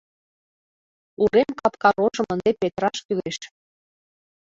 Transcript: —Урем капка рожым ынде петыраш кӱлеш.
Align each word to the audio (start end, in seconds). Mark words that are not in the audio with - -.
—Урем 1.21 1.49
капка 1.59 1.89
рожым 1.97 2.27
ынде 2.33 2.51
петыраш 2.59 2.97
кӱлеш. 3.05 3.37